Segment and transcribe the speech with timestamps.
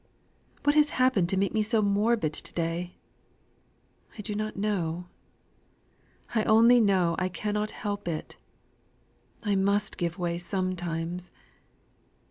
[0.63, 2.97] What has happened to make me so morbid to day?
[4.17, 5.05] I do not know.
[6.33, 8.35] I only know I cannot help it.
[9.43, 11.29] I must give way sometimes.